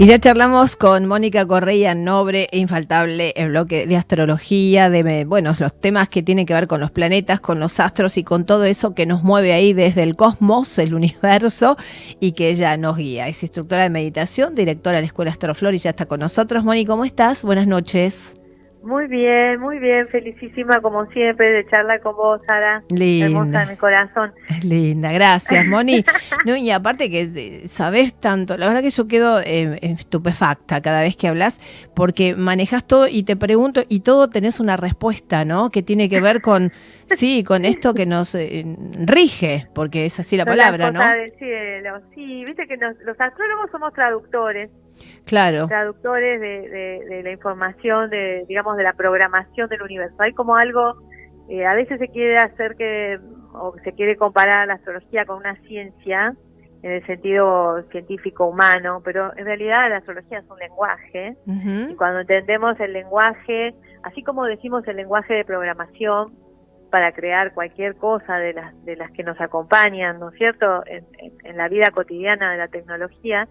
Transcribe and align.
Y 0.00 0.06
ya 0.06 0.18
charlamos 0.18 0.76
con 0.76 1.04
Mónica 1.04 1.46
Correa, 1.46 1.94
noble 1.94 2.48
e 2.52 2.58
infaltable, 2.58 3.34
el 3.36 3.50
bloque 3.50 3.86
de 3.86 3.98
astrología, 3.98 4.88
de 4.88 5.26
bueno, 5.26 5.52
los 5.60 5.78
temas 5.78 6.08
que 6.08 6.22
tienen 6.22 6.46
que 6.46 6.54
ver 6.54 6.68
con 6.68 6.80
los 6.80 6.90
planetas, 6.90 7.38
con 7.40 7.60
los 7.60 7.78
astros 7.80 8.16
y 8.16 8.24
con 8.24 8.46
todo 8.46 8.64
eso 8.64 8.94
que 8.94 9.04
nos 9.04 9.22
mueve 9.22 9.52
ahí 9.52 9.74
desde 9.74 10.02
el 10.02 10.16
cosmos, 10.16 10.78
el 10.78 10.94
universo, 10.94 11.76
y 12.18 12.32
que 12.32 12.48
ella 12.48 12.78
nos 12.78 12.96
guía. 12.96 13.28
Es 13.28 13.42
instructora 13.42 13.82
de 13.82 13.90
meditación, 13.90 14.54
directora 14.54 14.96
de 14.96 15.02
la 15.02 15.06
Escuela 15.08 15.32
Astroflor 15.32 15.74
y 15.74 15.78
ya 15.78 15.90
está 15.90 16.06
con 16.06 16.20
nosotros. 16.20 16.64
Mónica, 16.64 16.92
¿cómo 16.92 17.04
estás? 17.04 17.44
Buenas 17.44 17.66
noches. 17.66 18.39
Muy 18.82 19.08
bien, 19.08 19.60
muy 19.60 19.78
bien, 19.78 20.08
felicísima 20.08 20.80
como 20.80 21.04
siempre 21.06 21.50
de 21.50 21.66
charlar 21.66 22.00
con 22.00 22.16
vos, 22.16 22.40
Sara. 22.46 22.82
Linda. 22.88 23.26
Hermosa 23.26 23.70
mi 23.70 23.76
corazón. 23.76 24.32
Linda, 24.64 25.12
gracias, 25.12 25.66
Moni. 25.66 26.02
no, 26.46 26.56
y 26.56 26.70
aparte 26.70 27.10
que 27.10 27.66
sabes 27.66 28.14
tanto, 28.14 28.56
la 28.56 28.68
verdad 28.68 28.80
que 28.80 28.90
yo 28.90 29.06
quedo 29.06 29.40
eh, 29.40 29.78
estupefacta 29.82 30.80
cada 30.80 31.02
vez 31.02 31.16
que 31.16 31.28
hablas, 31.28 31.60
porque 31.94 32.34
manejas 32.34 32.86
todo 32.86 33.06
y 33.06 33.24
te 33.24 33.36
pregunto 33.36 33.82
y 33.88 34.00
todo 34.00 34.30
tenés 34.30 34.60
una 34.60 34.78
respuesta, 34.78 35.44
¿no? 35.44 35.70
Que 35.70 35.82
tiene 35.82 36.08
que 36.08 36.20
ver 36.22 36.40
con, 36.40 36.72
sí, 37.06 37.44
con 37.44 37.66
esto 37.66 37.92
que 37.92 38.06
nos 38.06 38.34
eh, 38.34 38.64
rige, 39.04 39.68
porque 39.74 40.06
es 40.06 40.18
así 40.20 40.38
la 40.38 40.46
palabra, 40.46 40.90
¿no? 40.90 41.06
Del 41.06 41.32
cielo. 41.32 42.00
Sí, 42.14 42.44
viste 42.46 42.66
que 42.66 42.76
los 42.78 43.20
astrólogos 43.20 43.70
somos 43.70 43.92
traductores. 43.92 44.70
Claro. 45.24 45.66
Traductores 45.68 46.40
de, 46.40 47.22
la 47.22 47.30
información, 47.30 48.10
de 48.10 48.44
digamos, 48.48 48.76
de 48.76 48.82
la 48.82 48.94
programación 48.94 49.68
del 49.68 49.82
universo. 49.82 50.16
Hay 50.18 50.32
como 50.32 50.56
algo, 50.56 50.94
eh, 51.48 51.66
a 51.66 51.74
veces 51.74 51.98
se 51.98 52.08
quiere 52.08 52.38
hacer 52.38 52.76
que, 52.76 53.18
o 53.52 53.74
se 53.84 53.92
quiere 53.92 54.16
comparar 54.16 54.66
la 54.66 54.74
astrología 54.74 55.24
con 55.24 55.38
una 55.38 55.56
ciencia, 55.62 56.34
en 56.82 56.92
el 56.92 57.06
sentido 57.06 57.82
científico 57.90 58.46
humano, 58.46 59.02
pero 59.04 59.36
en 59.36 59.44
realidad 59.44 59.90
la 59.90 59.98
astrología 59.98 60.38
es 60.38 60.48
un 60.48 60.58
lenguaje, 60.58 61.36
y 61.46 61.94
cuando 61.94 62.20
entendemos 62.20 62.80
el 62.80 62.94
lenguaje, 62.94 63.74
así 64.02 64.22
como 64.22 64.46
decimos 64.46 64.86
el 64.88 64.96
lenguaje 64.96 65.34
de 65.34 65.44
programación, 65.44 66.34
para 66.90 67.12
crear 67.12 67.52
cualquier 67.52 67.96
cosa 67.96 68.36
de 68.38 68.54
las, 68.54 68.84
de 68.84 68.96
las 68.96 69.10
que 69.12 69.22
nos 69.22 69.38
acompañan, 69.40 70.18
¿no 70.18 70.30
es 70.30 70.38
cierto?, 70.38 70.82
en 70.86 71.56
la 71.56 71.68
vida 71.68 71.90
cotidiana 71.90 72.50
de 72.50 72.58
la 72.58 72.68
tecnología, 72.68 73.46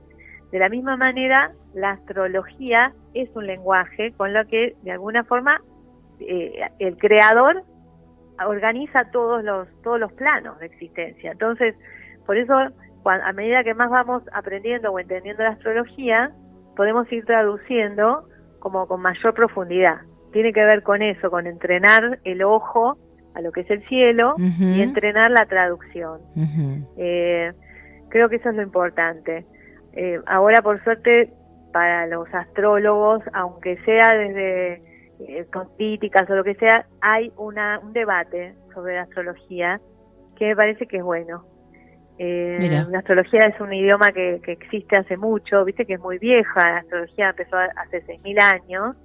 de 0.52 0.60
la 0.60 0.70
misma 0.70 0.98
manera, 0.98 1.52
la 1.74 1.92
astrología 1.92 2.94
es 3.14 3.30
un 3.36 3.46
lenguaje 3.46 4.14
con 4.14 4.34
lo 4.34 4.46
que, 4.48 4.76
de 4.82 4.92
alguna 4.92 5.24
forma, 5.24 5.62
eh, 6.20 6.62
el 6.80 6.98
creador 6.98 7.64
organiza 8.46 9.06
todos 9.12 9.44
los, 9.44 9.68
todos 9.84 10.00
los 10.00 10.12
planos 10.14 10.60
de 10.60 10.66
existencia. 10.68 11.32
Entonces, 11.32 11.76
por 12.26 12.38
eso, 12.38 12.54
a 13.06 13.34
medida 13.34 13.64
que 13.64 13.74
más 13.74 13.90
vamos 13.90 14.24
aprendiendo 14.34 14.92
o 14.92 15.00
entendiendo 15.00 15.44
la 15.44 15.52
astrología, 15.52 16.32
podemos 16.76 17.12
ir 17.12 17.26
traduciendo 17.26 18.28
como 18.60 18.88
con 18.88 19.02
mayor 19.02 19.34
profundidad. 19.34 20.02
Tiene 20.32 20.54
que 20.54 20.64
ver 20.64 20.84
con 20.84 21.02
eso, 21.02 21.30
con 21.30 21.48
entrenar 21.48 22.20
el 22.24 22.44
ojo 22.44 22.98
a 23.36 23.42
lo 23.42 23.52
que 23.52 23.62
es 23.62 23.70
el 23.70 23.86
cielo 23.88 24.36
y 24.38 24.82
entrenar 24.82 25.32
la 25.32 25.46
traducción. 25.46 26.22
Eh, 26.98 27.52
creo 28.10 28.30
que 28.30 28.38
eso 28.38 28.50
es 28.50 28.56
lo 28.56 28.62
importante. 28.62 29.46
Eh, 29.94 30.20
ahora, 30.26 30.62
por 30.62 30.84
suerte, 30.84 31.32
para 31.72 32.08
los 32.08 32.28
astrólogos, 32.34 33.22
aunque 33.34 33.78
sea 33.84 34.14
desde 34.16 34.82
eh, 35.20 35.46
con 35.52 35.68
críticas 35.76 36.30
o 36.30 36.36
lo 36.36 36.44
que 36.44 36.56
sea, 36.56 36.86
hay 37.02 37.32
una, 37.38 37.80
un 37.80 37.94
debate 37.94 38.56
sobre 38.74 38.96
la 38.96 39.02
astrología 39.04 39.80
que 40.38 40.48
me 40.48 40.56
parece 40.56 40.88
que 40.88 40.98
es 40.98 41.04
bueno. 41.04 41.46
Eh, 42.18 42.86
la 42.90 43.00
astrología 43.00 43.46
es 43.46 43.60
un 43.62 43.72
idioma 43.72 44.12
que, 44.12 44.42
existe 44.46 44.98
hace 44.98 45.16
mucho, 45.16 45.64
viste 45.64 45.86
que 45.86 45.94
es 45.94 46.00
muy 46.02 46.18
vieja, 46.18 46.70
la 46.70 46.78
astrología 46.80 47.30
empezó 47.30 47.56
hace 47.58 48.04
6.000 48.06 48.42
años, 48.42 48.96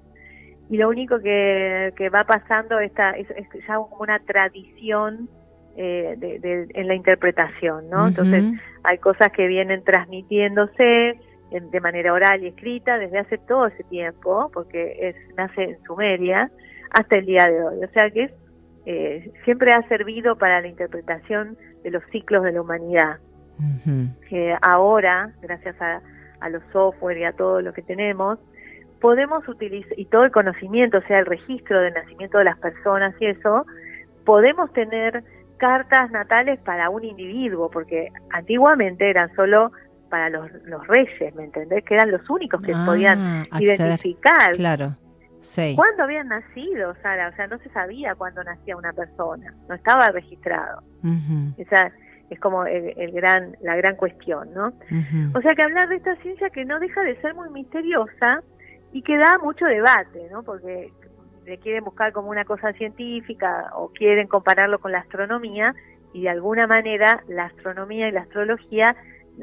y 0.68 0.78
lo 0.78 0.88
único 0.88 1.20
que, 1.20 2.10
va 2.12 2.24
pasando 2.24 2.80
está, 2.80 3.10
es, 3.12 3.28
ya 3.68 3.74
como 3.76 3.98
una 4.00 4.18
tradición 4.20 5.28
eh, 5.76 6.14
de, 6.16 6.68
en 6.74 6.88
la 6.88 6.94
interpretación, 6.94 7.88
¿no? 7.90 8.08
Entonces 8.08 8.44
hay 8.82 8.98
cosas 8.98 9.30
que 9.30 9.46
vienen 9.46 9.82
transmitiéndose 9.84 11.18
de 11.50 11.80
manera 11.80 12.12
oral 12.12 12.42
y 12.42 12.48
escrita 12.48 12.98
desde 12.98 13.18
hace 13.18 13.38
todo 13.38 13.66
ese 13.66 13.84
tiempo, 13.84 14.50
porque 14.52 14.96
es, 15.00 15.16
nace 15.36 15.62
en 15.62 15.82
Sumeria, 15.84 16.50
hasta 16.90 17.16
el 17.16 17.26
día 17.26 17.46
de 17.46 17.62
hoy. 17.62 17.84
O 17.84 17.88
sea 17.92 18.10
que 18.10 18.30
eh, 18.86 19.32
siempre 19.44 19.72
ha 19.72 19.86
servido 19.88 20.36
para 20.36 20.60
la 20.60 20.68
interpretación 20.68 21.56
de 21.82 21.90
los 21.90 22.02
ciclos 22.10 22.42
de 22.44 22.52
la 22.52 22.60
humanidad. 22.60 23.18
que 24.28 24.56
ahora, 24.62 25.30
gracias 25.42 25.80
a, 25.80 26.00
a 26.40 26.48
los 26.48 26.62
software 26.72 27.18
y 27.18 27.24
a 27.24 27.32
todo 27.32 27.60
lo 27.60 27.72
que 27.72 27.82
tenemos, 27.82 28.38
podemos 29.00 29.46
utilizar, 29.48 29.98
y 29.98 30.06
todo 30.06 30.24
el 30.24 30.32
conocimiento, 30.32 30.98
o 30.98 31.02
sea, 31.02 31.20
el 31.20 31.26
registro 31.26 31.80
del 31.80 31.94
nacimiento 31.94 32.38
de 32.38 32.44
las 32.44 32.58
personas 32.58 33.14
y 33.20 33.26
eso, 33.26 33.64
podemos 34.24 34.72
tener 34.72 35.22
cartas 35.56 36.10
natales 36.10 36.58
para 36.60 36.90
un 36.90 37.04
individuo, 37.04 37.70
porque 37.70 38.08
antiguamente 38.30 39.08
eran 39.08 39.34
solo 39.34 39.72
para 40.08 40.30
los, 40.30 40.50
los 40.64 40.86
reyes, 40.86 41.34
¿me 41.34 41.44
entendés? 41.44 41.84
Que 41.84 41.94
eran 41.94 42.10
los 42.10 42.28
únicos 42.30 42.62
que 42.62 42.72
ah, 42.74 42.84
podían 42.86 43.44
identificar. 43.58 44.52
Claro. 44.52 44.96
Sí. 45.40 45.74
¿Cuándo 45.76 46.04
habían 46.04 46.28
nacido, 46.28 46.94
Sara? 47.02 47.28
O 47.28 47.36
sea, 47.36 47.46
no 47.46 47.58
se 47.58 47.68
sabía 47.70 48.14
cuándo 48.14 48.42
nacía 48.44 48.76
una 48.76 48.92
persona, 48.92 49.52
no 49.68 49.74
estaba 49.74 50.08
registrado. 50.08 50.82
Esa 51.58 51.92
es 52.30 52.40
como 52.40 52.64
el, 52.64 53.12
gran, 53.12 53.56
la 53.60 53.76
gran 53.76 53.96
cuestión, 53.96 54.54
¿no? 54.54 54.72
O 55.34 55.40
sea 55.42 55.54
que 55.54 55.62
hablar 55.62 55.88
de 55.88 55.96
esta 55.96 56.16
ciencia 56.22 56.48
que 56.50 56.64
no 56.64 56.78
deja 56.78 57.02
de 57.02 57.20
ser 57.20 57.34
muy 57.34 57.50
misteriosa 57.50 58.42
y 58.92 59.02
que 59.02 59.18
da 59.18 59.38
mucho 59.42 59.66
debate, 59.66 60.28
¿no? 60.30 60.42
Porque 60.42 60.92
le 61.44 61.58
quieren 61.58 61.84
buscar 61.84 62.12
como 62.12 62.30
una 62.30 62.44
cosa 62.44 62.72
científica 62.72 63.70
o 63.74 63.90
quieren 63.92 64.28
compararlo 64.28 64.78
con 64.78 64.92
la 64.92 64.98
astronomía 64.98 65.74
y 66.12 66.22
de 66.22 66.30
alguna 66.30 66.66
manera 66.66 67.22
la 67.28 67.46
astronomía 67.46 68.08
y 68.08 68.12
la 68.12 68.22
astrología 68.22 68.96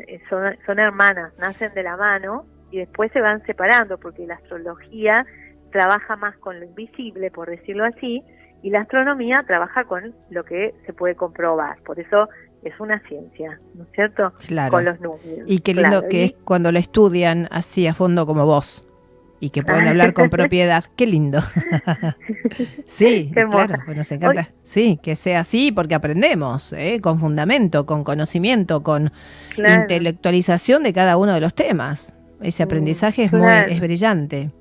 eh, 0.08 0.20
son, 0.30 0.56
son 0.66 0.80
hermanas, 0.80 1.34
nacen 1.38 1.74
de 1.74 1.84
la 1.84 1.98
mano 1.98 2.46
y 2.72 2.80
después 2.80 3.12
se 3.12 3.22
van 3.22 3.46
separando 3.46 3.98
porque 3.98 4.26
la 4.26 4.36
astrología 4.36 5.26
trabaja 5.72 6.16
más 6.16 6.38
con 6.38 6.60
lo 6.60 6.66
invisible, 6.66 7.32
por 7.32 7.50
decirlo 7.50 7.86
así, 7.86 8.24
y 8.62 8.70
la 8.70 8.82
astronomía 8.82 9.44
trabaja 9.48 9.86
con 9.86 10.16
lo 10.30 10.44
que 10.44 10.74
se 10.86 10.94
puede 10.94 11.16
comprobar. 11.16 11.82
Por 11.84 12.00
eso 12.00 12.30
es 12.64 12.78
una 12.80 13.00
ciencia, 13.08 13.60
¿no 13.74 13.84
es 13.84 13.90
cierto? 13.94 14.34
Claro. 14.48 14.72
Con 14.72 14.86
los 14.86 15.00
números. 15.00 15.46
Y 15.48 15.60
qué 15.60 15.74
lindo 15.74 16.08
que 16.10 16.26
es 16.26 16.34
cuando 16.44 16.72
lo 16.72 16.80
estudian 16.80 17.48
así 17.52 17.88
a 17.88 17.94
fondo 17.94 18.26
como 18.26 18.46
vos 18.46 18.88
y 19.42 19.50
que 19.50 19.64
pueden 19.64 19.88
hablar 19.88 20.14
con 20.14 20.30
propiedad. 20.30 20.84
Qué 20.96 21.08
lindo. 21.08 21.40
sí, 22.86 23.32
claro, 23.34 23.80
pues 23.84 23.98
nos 23.98 24.12
encanta. 24.12 24.48
Sí, 24.62 25.00
que 25.02 25.16
sea 25.16 25.40
así 25.40 25.72
porque 25.72 25.96
aprendemos, 25.96 26.72
¿eh? 26.74 27.02
con 27.02 27.18
fundamento, 27.18 27.88
con 27.88 28.04
conocimiento, 28.04 28.84
con 28.84 29.12
intelectualización 29.58 30.84
de 30.84 30.94
cada 30.94 31.18
uno 31.18 31.34
de 31.34 31.42
los 31.42 31.56
temas. 31.56 32.14
Ese 32.40 32.62
aprendizaje 32.64 33.24
es 33.24 33.34
muy 33.34 33.50
es 33.68 33.82
brillante. 33.82 34.52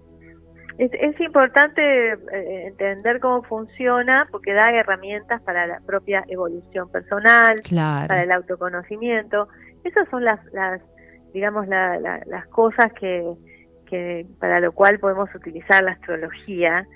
Es, 0.79 1.21
importante 1.21 1.83
eh, 2.13 2.67
entender 2.69 3.21
cómo 3.21 3.43
funciona 3.43 4.27
porque 4.31 4.55
da 4.55 4.71
herramientas 4.71 5.43
para 5.43 5.67
la 5.67 5.81
propia 5.81 6.25
evolución 6.27 6.91
personal, 6.91 7.61
para 7.71 8.23
el 8.23 8.33
autoconocimiento. 8.33 9.47
Esas 9.85 10.09
son 10.09 10.25
las, 10.25 10.41
las 10.55 10.81
digamos, 11.35 11.69
las 11.69 12.47
cosas 12.49 12.95
que, 12.95 13.23
que 13.91 14.25
para 14.39 14.61
lo 14.61 14.73
cual 14.73 14.99
podemos 15.01 15.29
utilizar 15.35 15.83
la 15.83 15.93
astrología 15.93 16.87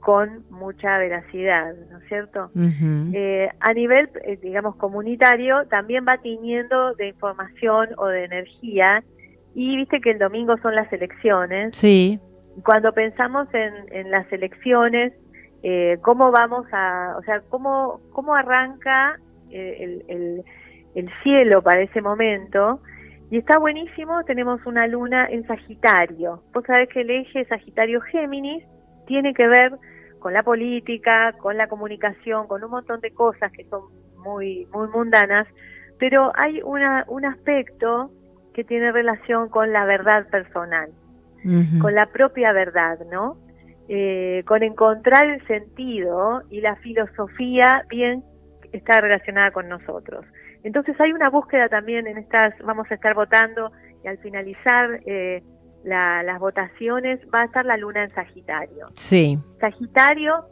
con 0.00 0.44
mucha 0.50 0.98
veracidad, 0.98 1.74
¿no 1.90 1.98
es 1.98 2.08
cierto? 2.08 2.50
Eh, 3.14 3.48
a 3.60 3.72
nivel, 3.72 4.10
eh, 4.24 4.36
digamos, 4.42 4.74
comunitario, 4.76 5.64
también 5.68 6.04
va 6.06 6.18
tiñendo 6.18 6.94
de 6.94 7.08
información 7.08 7.90
o 7.96 8.08
de 8.08 8.24
energía, 8.24 9.04
y 9.54 9.76
viste 9.76 10.00
que 10.00 10.10
el 10.10 10.18
domingo 10.18 10.56
son 10.58 10.74
las 10.74 10.92
elecciones. 10.92 11.76
Sí. 11.76 12.18
Cuando 12.64 12.92
pensamos 12.92 13.46
en, 13.54 14.10
las 14.10 14.30
elecciones, 14.32 15.12
eh, 15.62 15.98
cómo 16.02 16.32
vamos 16.32 16.66
a, 16.72 17.14
o 17.18 17.22
sea, 17.22 17.40
cómo, 17.48 18.00
cómo 18.12 18.34
arranca 18.34 19.20
el, 19.50 20.04
el, 20.08 20.42
el 20.96 21.10
cielo 21.22 21.62
para 21.62 21.82
ese 21.82 22.00
momento, 22.00 22.80
y 23.32 23.38
está 23.38 23.58
buenísimo, 23.58 24.22
tenemos 24.24 24.60
una 24.66 24.86
luna 24.86 25.26
en 25.26 25.46
Sagitario. 25.46 26.42
Vos 26.52 26.64
sabés 26.66 26.90
que 26.90 27.00
el 27.00 27.08
eje 27.08 27.46
Sagitario-Géminis 27.46 28.62
tiene 29.06 29.32
que 29.32 29.48
ver 29.48 29.72
con 30.18 30.34
la 30.34 30.42
política, 30.42 31.32
con 31.38 31.56
la 31.56 31.66
comunicación, 31.66 32.46
con 32.46 32.62
un 32.62 32.70
montón 32.70 33.00
de 33.00 33.10
cosas 33.12 33.50
que 33.52 33.64
son 33.70 33.84
muy, 34.18 34.68
muy 34.74 34.86
mundanas, 34.88 35.48
pero 35.98 36.30
hay 36.34 36.60
una, 36.62 37.06
un 37.08 37.24
aspecto 37.24 38.10
que 38.52 38.64
tiene 38.64 38.92
relación 38.92 39.48
con 39.48 39.72
la 39.72 39.86
verdad 39.86 40.28
personal, 40.28 40.90
con 41.80 41.94
la 41.94 42.04
propia 42.12 42.52
verdad, 42.52 42.98
¿no? 43.10 43.38
Eh, 43.88 44.44
con 44.46 44.62
encontrar 44.62 45.24
el 45.24 45.46
sentido 45.46 46.42
y 46.50 46.60
la 46.60 46.76
filosofía 46.76 47.86
bien 47.88 48.22
está 48.72 49.00
relacionada 49.00 49.52
con 49.52 49.70
nosotros. 49.70 50.26
Entonces 50.64 50.98
hay 51.00 51.12
una 51.12 51.28
búsqueda 51.28 51.68
también 51.68 52.06
en 52.06 52.18
estas, 52.18 52.54
vamos 52.64 52.90
a 52.90 52.94
estar 52.94 53.14
votando 53.14 53.72
y 54.04 54.08
al 54.08 54.18
finalizar 54.18 55.00
eh, 55.06 55.42
las 55.84 56.38
votaciones, 56.38 57.20
va 57.34 57.42
a 57.42 57.44
estar 57.44 57.64
la 57.64 57.76
luna 57.76 58.04
en 58.04 58.14
Sagitario. 58.14 58.86
Sí. 58.94 59.38
Sagitario 59.60 60.46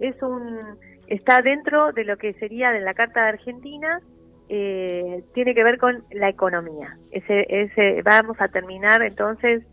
es 0.00 0.20
un 0.22 0.78
está 1.10 1.42
dentro 1.42 1.92
de 1.92 2.04
lo 2.04 2.16
que 2.16 2.32
sería 2.34 2.70
de 2.70 2.80
la 2.80 2.94
Carta 2.94 3.24
de 3.24 3.28
Argentina, 3.30 4.00
eh, 4.48 5.24
tiene 5.34 5.54
que 5.54 5.64
ver 5.64 5.78
con 5.78 6.04
la 6.12 6.28
economía. 6.28 6.96
Ese, 7.10 7.46
ese, 7.48 8.00
vamos 8.02 8.36
a 8.40 8.48
terminar 8.48 9.02
entonces, 9.02 9.64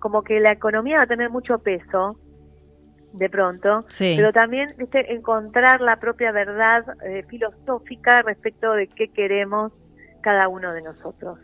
como 0.00 0.22
que 0.22 0.40
la 0.40 0.52
economía 0.52 0.98
va 0.98 1.02
a 1.04 1.06
tener 1.06 1.30
mucho 1.30 1.58
peso 1.60 2.18
de 3.14 3.30
pronto, 3.30 3.84
pero 3.98 4.32
también 4.32 4.74
encontrar 4.92 5.80
la 5.80 6.00
propia 6.00 6.32
verdad 6.32 6.84
eh, 7.04 7.24
filosófica 7.28 8.22
respecto 8.22 8.72
de 8.72 8.88
qué 8.88 9.08
queremos 9.08 9.72
cada 10.20 10.48
uno 10.48 10.72
de 10.72 10.82
nosotros. 10.82 11.38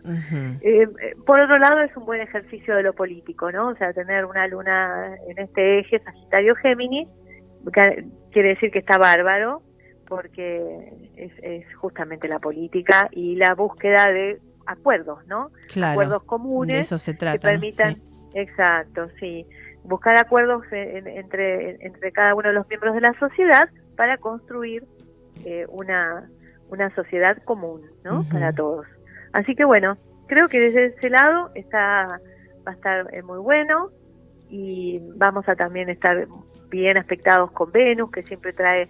Eh, 0.63 0.89
por 1.25 1.39
otro 1.39 1.59
lado, 1.59 1.81
es 1.83 1.97
un 1.97 2.07
buen 2.07 2.21
ejercicio 2.21 2.75
de 2.75 2.83
lo 2.83 2.93
político, 2.95 3.53
¿no? 3.53 3.69
O 3.69 3.77
sea, 3.77 3.93
tener 3.93 4.25
una 4.25 4.49
luna 4.49 5.15
en 5.29 5.39
este 5.39 5.79
eje 5.81 6.01
Sagitario-Géminis 6.01 7.09
quiere 8.33 8.49
decir 8.49 8.71
que 8.71 8.81
está 8.81 8.99
bárbaro, 8.99 9.63
porque 10.09 11.11
es, 11.17 11.65
justamente 11.77 12.27
la 12.27 12.41
política 12.41 13.09
y 13.13 13.37
la 13.37 13.55
búsqueda 13.55 14.11
de 14.11 14.41
acuerdos, 14.67 15.25
¿no? 15.27 15.51
acuerdos 15.83 16.25
comunes 16.25 16.87
eso 16.87 16.99
se 16.99 17.15
trata, 17.15 17.39
que 17.39 17.47
permitan, 17.47 17.97
exacto, 18.35 19.09
sí, 19.21 19.47
buscar 19.85 20.17
acuerdos 20.19 20.65
entre 20.73 21.85
entre 21.85 22.13
cada 22.13 22.35
uno 22.35 22.49
de 22.49 22.55
los 22.55 22.69
miembros 22.69 22.95
de 22.95 23.01
la 23.01 23.15
sociedad 23.15 23.69
para 23.97 24.19
construir 24.19 24.85
eh, 25.45 25.67
una 25.69 26.29
una 26.71 26.95
sociedad 26.95 27.39
común, 27.45 27.83
¿no? 28.05 28.25
Para 28.31 28.53
todos. 28.53 28.87
Así 29.33 29.55
que 29.55 29.65
bueno, 29.65 29.97
creo 30.27 30.49
que 30.49 30.61
desde 30.61 30.87
ese 30.87 31.11
lado 31.11 31.51
está 31.55 32.21
va 32.67 32.73
a 32.73 32.75
estar 32.75 33.15
eh, 33.15 33.23
muy 33.23 33.39
bueno 33.39 33.91
y 34.49 35.01
vamos 35.17 35.49
a 35.49 35.57
también 35.57 35.89
estar 35.89 36.27
bien 36.69 36.97
aspectados 36.97 37.51
con 37.53 37.73
Venus, 37.73 38.11
que 38.11 38.23
siempre 38.23 38.53
trae 38.53 38.89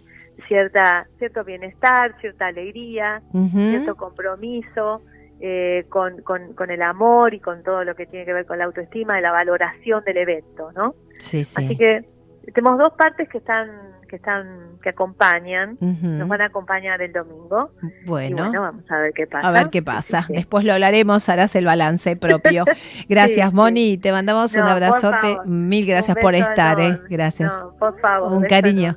cierta 0.48 1.06
cierto 1.18 1.44
bienestar, 1.44 2.18
cierta 2.20 2.46
alegría, 2.46 3.22
cierto 3.32 3.96
compromiso 3.96 5.02
eh, 5.40 5.86
con, 5.88 6.22
con, 6.22 6.70
el 6.70 6.82
amor 6.82 7.34
y 7.34 7.40
con 7.40 7.62
todo 7.62 7.84
lo 7.84 7.94
que 7.94 8.06
tiene 8.06 8.26
que 8.26 8.32
ver 8.32 8.46
con 8.46 8.58
la 8.58 8.64
autoestima 8.64 9.18
y 9.18 9.22
la 9.22 9.32
valoración 9.32 10.04
del 10.04 10.18
evento, 10.18 10.70
¿no? 10.72 10.94
Sí, 11.18 11.44
sí. 11.44 11.64
Así 11.64 11.76
que 11.76 12.04
tenemos 12.52 12.78
dos 12.78 12.92
partes 12.94 13.28
que 13.28 13.38
están 13.38 13.70
que 14.10 14.16
están 14.16 14.78
que 14.82 14.88
acompañan, 14.88 15.76
nos 15.80 16.28
van 16.28 16.40
a 16.40 16.46
acompañar 16.46 17.00
el 17.00 17.12
domingo. 17.12 17.70
Bueno, 18.06 18.50
vamos 18.52 18.90
a 18.90 18.98
ver 18.98 19.12
qué 19.12 19.26
pasa. 19.26 19.46
A 19.46 19.52
ver 19.52 19.70
qué 19.70 19.82
pasa. 19.82 20.26
Después 20.28 20.64
lo 20.64 20.72
hablaremos, 20.72 21.28
harás 21.28 21.54
el 21.54 21.64
balance 21.64 22.16
propio. 22.16 22.64
Gracias, 23.08 23.52
Moni, 23.52 23.98
te 23.98 24.10
mandamos 24.10 24.56
un 24.56 24.64
abrazote. 24.64 25.38
Mil 25.44 25.86
gracias 25.86 26.16
por 26.20 26.34
estar, 26.34 26.80
¿eh? 26.80 26.98
Gracias. 27.08 27.64
por 27.78 28.00
favor. 28.00 28.32
Un 28.32 28.42
cariño. 28.44 28.96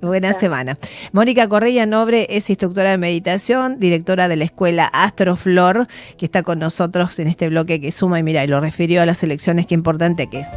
Buena 0.00 0.32
semana. 0.32 0.78
Mónica 1.12 1.46
Correia 1.48 1.84
Nobre 1.84 2.26
es 2.30 2.48
instructora 2.48 2.90
de 2.90 2.98
meditación, 2.98 3.78
directora 3.78 4.28
de 4.28 4.36
la 4.36 4.44
escuela 4.44 4.86
Astroflor, 4.86 5.86
que 6.16 6.24
está 6.24 6.42
con 6.42 6.58
nosotros 6.58 7.18
en 7.18 7.28
este 7.28 7.48
bloque 7.48 7.80
que 7.80 7.92
suma 7.92 8.18
y 8.18 8.22
mira, 8.22 8.42
y 8.42 8.46
lo 8.46 8.60
refirió 8.60 9.02
a 9.02 9.06
las 9.06 9.22
elecciones, 9.22 9.66
qué 9.66 9.74
importante 9.74 10.28
que 10.28 10.40
es. 10.40 10.48